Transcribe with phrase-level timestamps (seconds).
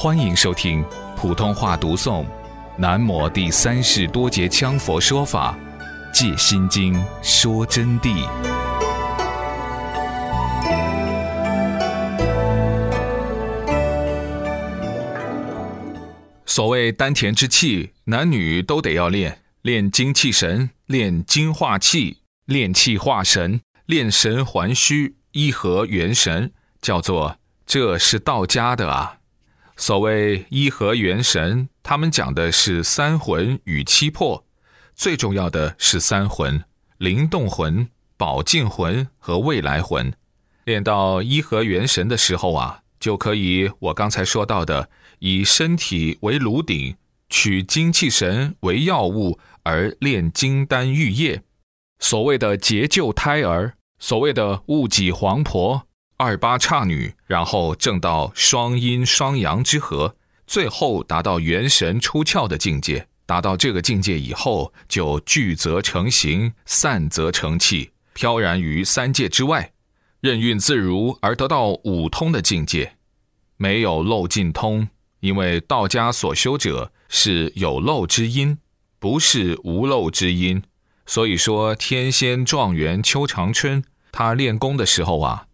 [0.00, 0.84] 欢迎收听
[1.16, 2.22] 普通话读诵
[2.76, 5.58] 《南摩第三世多杰羌佛说法·
[6.14, 8.24] 戒心经》说真谛。
[16.46, 29.17] 所谓丹田之气，男女都得要练，练精气神，练精化气，练气化神，练神还虚，一合元神，叫做这是道家的啊。
[29.80, 34.44] 所谓一合元神，他们讲的是三魂与七魄，
[34.96, 36.64] 最重要的是三魂：
[36.98, 40.12] 灵动魂、宝镜魂和未来魂。
[40.64, 46.96] 练到一合元神的时候啊，就可以我刚才说到的，以身体为炉鼎，
[47.28, 51.42] 取精气神为药物，而炼金丹玉液。
[52.00, 55.87] 所谓的结救胎儿，所谓的戊己黄婆。
[56.20, 60.16] 二八差女，然后正到双阴双阳之和，
[60.48, 63.06] 最后达到元神出窍的境界。
[63.24, 69.70] 达到这个境界以后，就聚则成形，散则成气，飘然于三界之外，
[70.20, 72.94] 任运自如，而得到五通的境界。
[73.56, 74.88] 没有漏尽通，
[75.20, 78.58] 因为道家所修者是有漏之因，
[78.98, 80.64] 不是无漏之因。
[81.06, 85.44] 所以说，天仙状元邱长春，他练功的时候啊。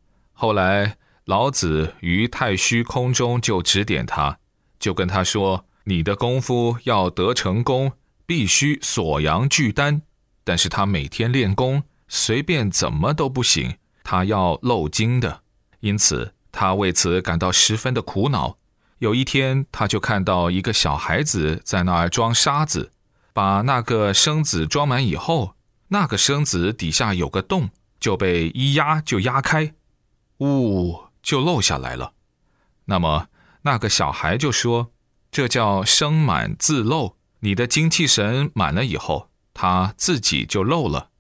[0.45, 4.37] 后来，老子于太虚空中就指点他，
[4.79, 7.93] 就跟他说：“你的功夫要得成功，
[8.27, 10.03] 必须锁阳聚丹。
[10.45, 15.41] 但是他每天练功，随便怎么都不行，他要漏精的。
[15.81, 18.59] 因此，他为此感到十分的苦恼。
[18.99, 22.93] 有一天，他就看到一个小孩子在那儿装沙子，
[23.33, 25.55] 把那个生子装满以后，
[25.89, 29.73] 那个生子底下有个洞，就被一压就压开。”
[30.41, 32.13] 呜，就漏下来了。
[32.87, 33.29] 那么
[33.63, 34.93] 那个小孩就说
[35.31, 37.17] ：“这叫生满自漏。
[37.41, 41.11] 你的精气神满了以后，他自己就漏了。”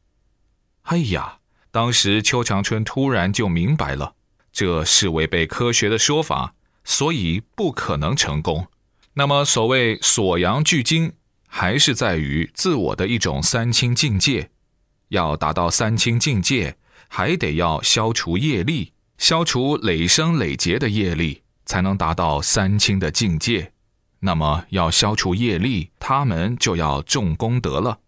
[0.84, 1.38] 哎呀，
[1.70, 4.14] 当时邱长春突然就明白了，
[4.52, 8.66] 这是违背科学的说法，所以不可能成功。
[9.14, 11.12] 那么所谓锁阳聚精，
[11.46, 14.50] 还是在于自我的一种三清境界。
[15.08, 16.76] 要达到三清境界，
[17.08, 18.93] 还得要消除业力。
[19.18, 23.72] 消除累生累劫的业力，才能达到三清的境界。
[24.20, 27.98] 那么，要消除业力，他们就要种功德了。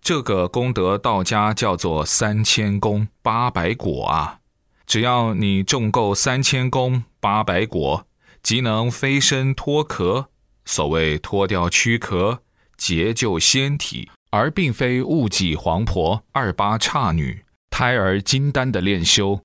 [0.00, 4.38] 这个功德，道家叫做三千功八百果啊。
[4.86, 8.06] 只要你种够三千功八百果，
[8.42, 10.28] 即能飞身脱壳。
[10.64, 12.40] 所谓脱掉躯壳，
[12.76, 19.40] 结就仙体，而并非戊己黄婆、二八差女、胎儿金丹的炼修。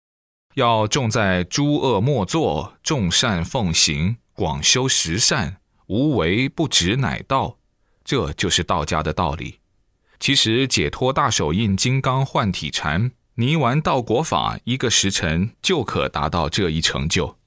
[0.56, 5.57] 要重在诸恶莫作，众善奉行，广修十善，
[5.88, 7.57] 无为不执乃道，
[8.03, 9.59] 这就是道家的道理。
[10.19, 17.38] 其实解脱大手印金刚换体禅泥丸道果法，一个时辰就可达到这一成就。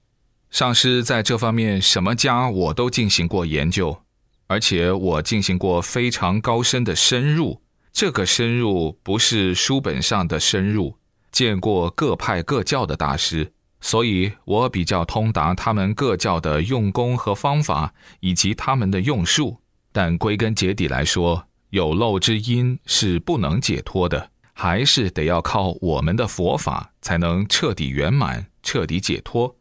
[0.50, 4.02] 上师在这方面什么家我都进行过研究，
[4.46, 7.60] 而且我进行过非常高深的深入。
[7.92, 10.96] 这个深入不是书本上的深入。
[11.34, 19.58] 见过各派各教的大师，所以我比较通达他们各教的用功和方法，以及他们的用术。
[19.90, 29.56] 但归根结底来说，有漏之因是不能解脱的，还是得要靠我们的佛法才能彻底圆满、彻底解脱。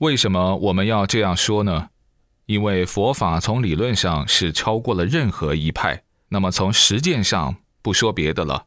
[0.00, 1.88] 为什么我们要这样说呢？
[2.44, 8.66] 因为佛法从理论上是超过了任何一派，那么从实践上，不说别的了。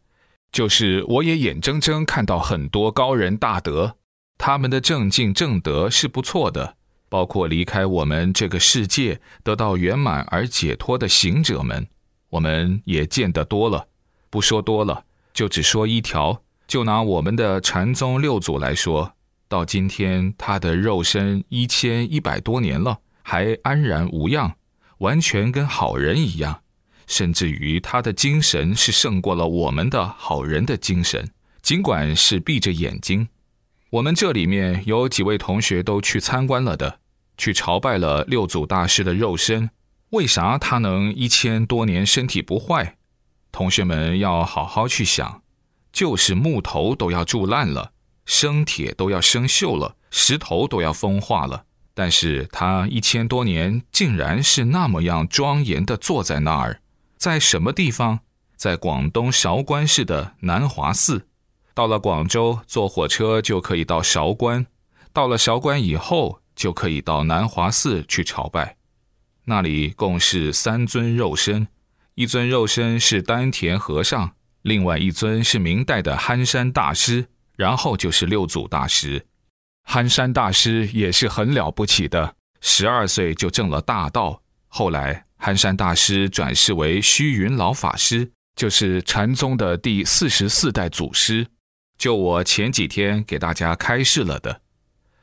[0.51, 3.97] 就是我也眼睁睁看到很多高人大德，
[4.37, 6.75] 他们的正境正德是不错的，
[7.09, 11.87] 包括离开我们这个世界得到圆满而解脱的行者们，
[12.29, 13.87] 我们也见得多了。
[14.29, 15.03] 不说多了，
[15.33, 19.13] 就只说一条，就拿我们的禅宗六祖来说，
[19.47, 24.55] 到今天他的肉身一千一百多年了，还安然无恙，
[24.99, 26.61] 完全跟好人一样。
[27.07, 31.31] 甚至于他的精神是胜过了我们的好人的精神，
[31.61, 33.27] 尽管是闭着眼睛。
[33.89, 36.99] 我们这里面有几位同学都去参观了的，
[37.37, 39.69] 去朝拜了六祖大师的肉身。
[40.09, 42.97] 为啥他能一千多年身体不坏？
[43.51, 45.41] 同学们要好好去想，
[45.91, 47.91] 就是木头都要铸烂了，
[48.25, 51.63] 生铁都要生锈了，石头都要风化了，
[51.93, 56.81] 但是他一千多年竟然是那么样庄严的坐在那儿。
[57.17, 58.19] 在什么地方？
[58.55, 61.27] 在广东韶关市的南华寺。
[61.73, 64.65] 到了广州，坐火车就可以到韶关。
[65.13, 68.77] 到了韶关以后，就可以到南华寺去朝拜。
[69.45, 71.67] 那里共是三尊肉身，
[72.15, 74.33] 一尊肉身是丹田和尚，
[74.63, 79.27] 另外一尊是明代的憨山大师，然后就是六祖大师。
[79.83, 84.41] 憨山大师也是很了不起的，十二岁就证了大道。
[84.67, 91.47] 后来憨山大师转世为虚云老法师，就是禅宗的第四十四代祖师，
[91.97, 94.61] 就我前几天给大家开示了的。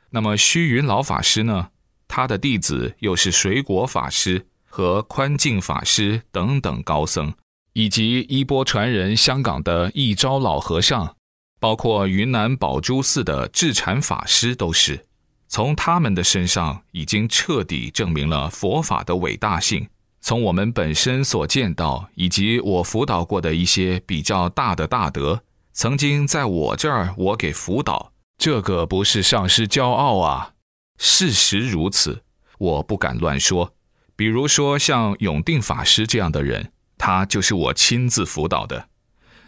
[0.09, 1.69] 那么虚云老法师呢？
[2.07, 7.33] 他的弟子又是水果法师和宽进法师等等高僧，
[7.73, 11.15] 以及衣钵传人香港的一招老和尚，
[11.59, 15.05] 包括云南宝珠寺的智禅法师，都是
[15.47, 19.87] 从他们的身上已经彻底证明了佛法的伟大性。
[20.25, 30.53] 从我们本身所见到，以及我辅导过的一些比较大的大德，曾经在我这儿我给辅导，这个不是上师骄傲啊。
[30.97, 32.23] 事实如此，
[32.57, 33.75] 我不敢乱说。
[34.15, 38.87] 比如说像永定法师这样的人，他就是我亲自辅导的。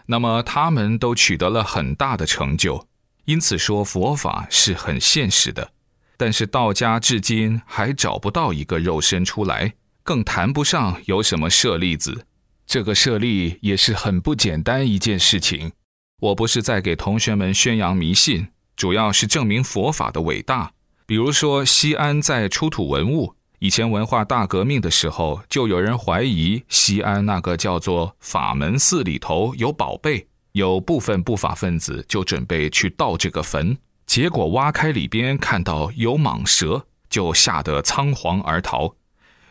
[0.06, 2.85] 那么他们都取得了很大的成就，
[3.25, 5.71] 因此说佛法是很现实的。
[6.18, 9.73] 但是道家至今还找不到一个肉身出来，
[10.07, 12.25] 更谈不上有什么舍利子。
[12.65, 15.74] 这个舍利也是很不简单一件事情。
[16.21, 20.71] 我不是在给同学们宣扬迷信，主要是证明佛法的伟大。
[21.06, 38.95] 比如说，西安在出土文物，以前文化大革命的时候，就有人怀疑西安那个叫做法门寺里头有宝贝，有部分不法分子就准备去盗这个坟，结果挖开里边看到有蟒蛇，就吓得仓皇而逃。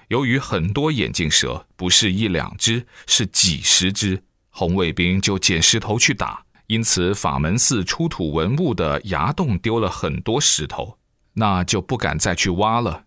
[0.09, 10.99] 由于很多眼镜蛇，不是一两只，是几十只，红卫兵就捡石头去打，因此法门寺出土文物的崖洞丢了很多石头。
[11.39, 13.05] 那就不敢再去挖了。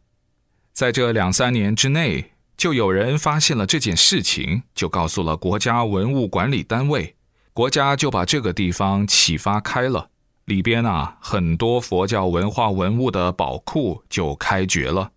[0.72, 7.16] 在这两三年之内，就有人发现了这件事情，就告诉了国家文物管理单位，
[7.54, 10.10] 国家就把这个地方启发开了，
[10.46, 15.12] 里边啊很多佛教文化文物的宝库就开掘了，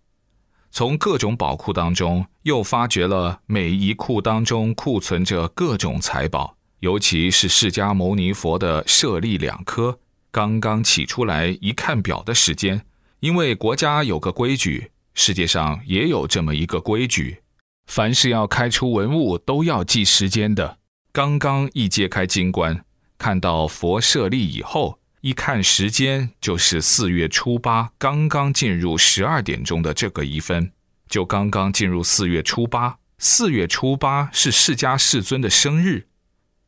[0.74, 9.98] 从各种宝库当中又发掘了每一库当中库存着各种财宝，尤其是释迦牟尼佛的舍利两颗，
[10.30, 12.86] 刚刚起出来一看表的时间。
[13.20, 17.42] 因为国家有个规矩，世界上也有这么一个规矩，
[17.86, 20.78] 凡是要开出文物都要记时间的。
[21.12, 22.82] 刚刚一揭开金棺，
[23.18, 30.72] 看到佛舍利以后，一看时间就是四月初八，刚刚进入十二点钟的这个一分，
[31.08, 32.98] 就刚刚进入四月初八。
[33.18, 36.08] 四月初八是释迦世尊的生日，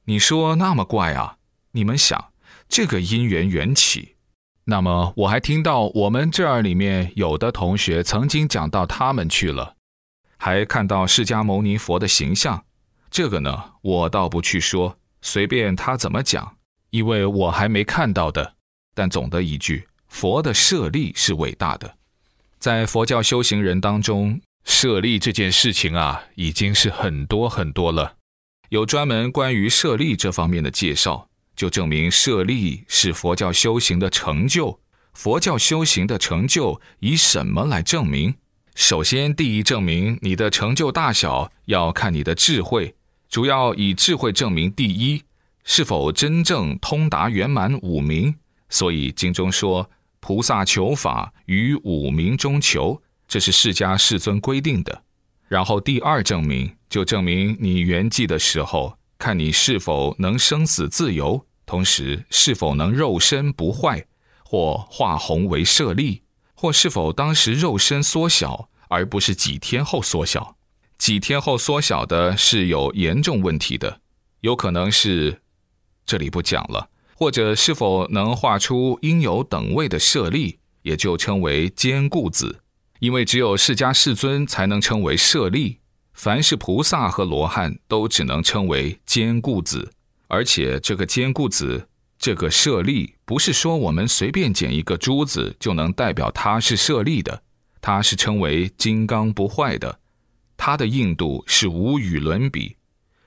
[0.04, 1.38] 你说那么怪啊？
[1.72, 2.30] 你们想，
[2.68, 4.14] 这个因缘缘起。
[4.66, 9.74] 那么我还听到我们这儿里面有的同学曾经讲到他们去了，
[10.36, 12.64] 还看到释迦牟尼佛的形象。
[13.10, 16.56] 这个呢，我倒不去说，随便他怎么讲，
[16.94, 18.54] 因为我还没看到的。
[18.94, 21.96] 但总的一句，佛的舍利是伟大的，
[22.60, 28.14] 在佛教修行人当中，舍利这件事情啊，已经是很多很多了，
[28.68, 31.28] 有专门关于舍利这方面的介绍。
[31.56, 34.78] 就证明舍利是佛教修行的成就。
[35.14, 38.34] 佛教修行的成就以什么来证明？
[38.76, 42.94] 首先，第一证明你的成就大小要看你的智慧，
[43.28, 45.22] 主要以智慧证明第一
[45.64, 48.34] 是否真正通达圆满五明。
[48.68, 49.90] 所以经中说，
[50.20, 55.02] 菩萨求法于五明中求，这是释迦世尊规定的。
[55.48, 58.96] 然后第二证明，就证明你圆寂的时候。
[59.16, 64.04] 看你是否能生死自由，同时是否能肉身不坏，
[64.44, 70.56] 或化红为舍利，或是否当时肉身缩小，而不是几天后缩小。
[70.98, 74.00] 几天后缩小的是有严重问题的，
[74.40, 75.40] 有可能是
[76.06, 82.60] 这里不讲了，或者是否能画出应有等位的舍利，也就称为坚固子，
[82.98, 85.78] 因为只有释迦世尊才能称为舍利。
[86.12, 89.90] 凡是菩萨和罗汉都只能称为坚固子，
[90.28, 97.42] 而且这个坚固子，这个舍利，不是说我们随便捡一个珠子就能代表它是舍利的，
[97.80, 99.98] 它是称为金刚不坏的，
[100.56, 102.76] 它的硬度是无与伦比。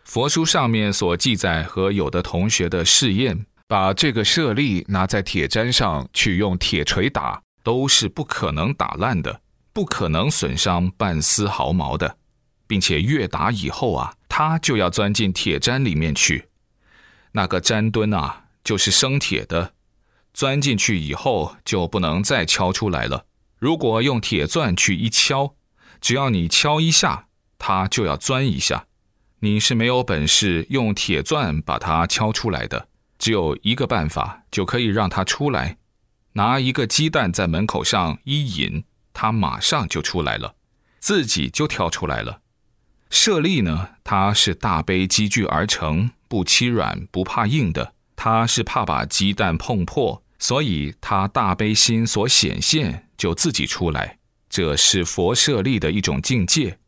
[0.08, 9.42] 佛书上面所记载和有的同学的试验，把这个舍利拿在铁砧上去用铁锤打，都是不可能打烂的，
[9.74, 12.18] 不可能损伤半丝毫毛的。
[12.68, 16.48] 并且越打以后啊，它就要钻进铁砧里面去。
[17.34, 19.74] 那个砧墩啊，就是生铁的，
[20.34, 23.26] 钻进去以后就不能再敲出来了。
[23.60, 25.56] 如果用铁钻去一敲，
[26.00, 27.28] 只要你敲一下，
[27.60, 28.87] 它就要钻一下。
[29.40, 32.88] 你是没有本事用铁钻把它敲出来的，
[33.20, 35.78] 只有一个办法就可以让它出来：
[36.34, 40.56] 拿一个鸡蛋在门口上一引，它马上就出来了，
[41.00, 42.42] 自己就跳出来了。
[43.12, 54.18] 舍利呢，它是大悲积聚而成，不欺软不怕硬的，它是怕把鸡蛋碰破，所以它大悲心所显现就自己出来。
[54.50, 56.80] 这是佛舍利的一种境界。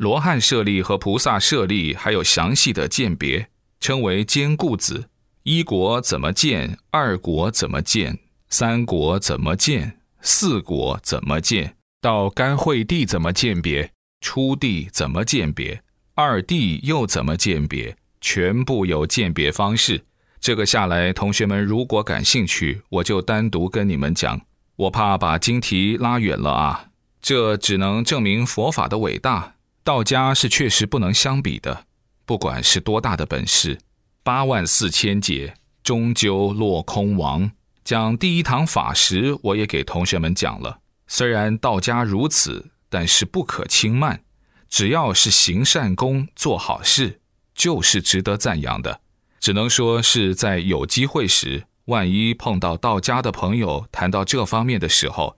[0.00, 5.10] 罗汉舍利和菩萨舍利还有详细的鉴别，称为坚固子。
[5.42, 6.78] 一国怎么见？
[6.90, 8.18] 二国怎么见？
[8.48, 9.98] 三国怎么见？
[10.22, 11.76] 四国怎么见？
[12.00, 13.92] 到干惠地怎么鉴别？
[14.22, 15.82] 初地怎么鉴别？
[16.14, 17.94] 二地又怎么鉴别？
[18.22, 20.02] 全部有鉴别方式。
[20.40, 24.40] 这个下来，同学们如果感兴趣，我就单独跟你们讲。
[24.76, 26.86] 我怕把经题拉远了啊。
[27.20, 29.56] 这只能证明佛法的伟大。
[29.82, 31.86] 道家是确实不能相比的，
[32.26, 33.78] 不管是多大的本事，
[34.22, 37.50] 八万四千劫终究落空亡。
[37.82, 40.80] 讲第一堂法时，我也给同学们讲了。
[41.06, 44.22] 虽然道家如此，但是不可轻慢。
[44.68, 47.20] 只要是行善功、做好事，
[47.54, 49.00] 就是值得赞扬的。
[49.40, 55.36] 只能说是在有机会时，万一碰到道家的朋友谈到这方面的时候，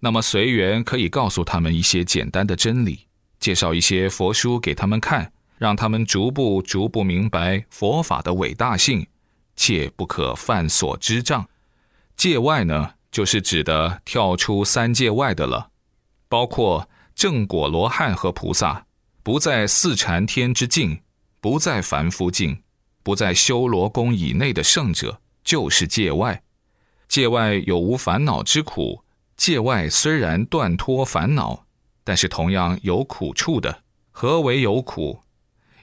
[0.00, 3.07] 那么随缘可以告诉他们一些简单的真理。
[3.40, 9.06] 介绍一些佛书给他们看，让他们逐步逐步明白佛法的伟大性，
[9.56, 11.48] 切不可犯所之障。
[12.16, 15.70] 界外呢，就是指的跳出三界外的了，
[16.28, 18.86] 包括正果罗汉和菩萨，
[19.22, 21.00] 不在四禅天之境，
[21.40, 22.62] 不在凡夫境，
[23.02, 26.42] 不在修罗宫以内的圣者，就是界外。
[27.08, 29.02] 界外有无烦恼之苦？
[29.36, 31.64] 界外虽然断脱烦恼。
[32.08, 35.20] 但是同样有苦处的，何为有苦？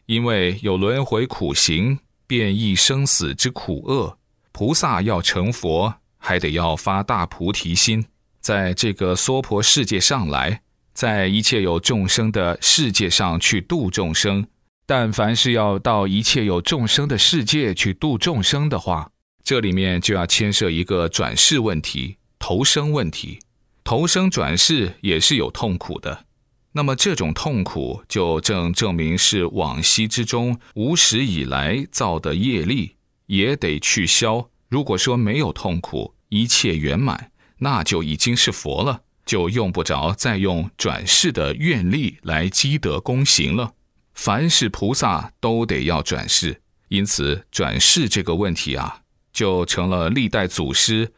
[0.08, 4.18] 因为有轮回苦行、变异生死之苦厄。
[4.52, 8.08] 菩萨要成佛，还得要发大菩提心，
[8.42, 10.62] 在这个娑婆世界上来，
[10.96, 14.48] 在一切有众生的世界上去度众生。
[14.88, 19.12] 但凡是要到一切有众生的世界去度众生的话，
[19.44, 23.38] 这里面就要牵涉一个转世问题、投生问题。
[23.86, 26.26] 投生转世也是有痛苦的，
[26.72, 32.96] 那么这种痛苦就正证明是往昔之中无始以来造的业力，
[33.28, 34.50] 也得去消。
[34.70, 43.74] 如果说没有痛苦，一切圆满，那就已经是佛了，就用不着再用转世的愿力来积德功行了。
[44.16, 49.02] 凡是菩萨都得要转世，因此转世这个问题啊，
[49.32, 51.14] 就成了历代祖师。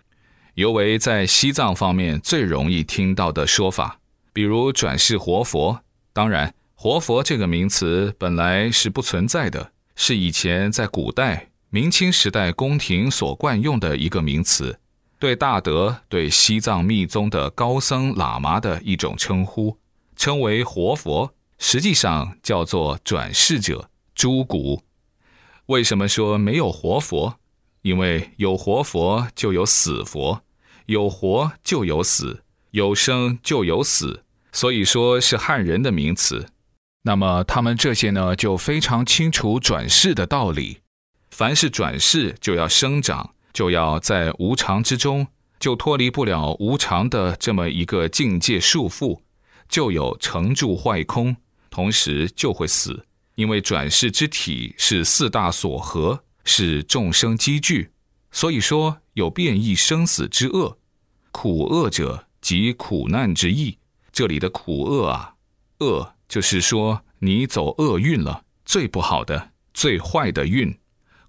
[0.58, 4.00] 尤为在西藏方面最容易听到的说法，
[4.34, 5.82] 比如转世活佛。
[6.12, 14.80] 当然，活佛这个名词本来是不存在的，是以前在古代明清时代宫廷所惯用的一个名词，
[15.20, 19.78] 对大德、对西藏密宗的高僧喇嘛的一种称呼，
[20.16, 24.82] 称为活佛，实际上叫做转世者、诸古。
[25.68, 27.36] 为什么说没有活佛？
[27.84, 30.42] 因为有活佛就有死佛。
[30.88, 36.48] 有活就有死，有生就有死，所以说是汉人的名词。
[37.04, 40.80] 那么他们这些呢，就非常清楚转世的道理。
[41.30, 45.28] 凡是转世，就要生长，就要在无常之中，
[45.60, 49.20] 就脱离不了无常的这么一个境界束缚，
[49.68, 51.36] 就有成住坏空，
[51.70, 53.06] 同时就会死。
[53.36, 57.92] 因为转世之体是四大所合，是众生积聚。
[58.38, 60.78] 所以说有变异生死之恶，
[61.32, 63.80] 苦恶者即苦难之意。
[64.12, 65.34] 这里的苦恶啊，
[65.80, 70.78] 恶就是说你走厄运了，最不好的、最坏的运。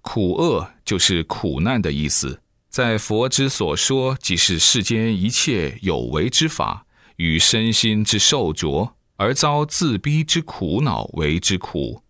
[0.01, 2.43] 苦恶就是苦难的意思。
[2.69, 6.85] 在佛之所说，即是世间一切有为之法
[7.15, 12.03] 与身心之受着，而遭自逼之苦恼为之苦。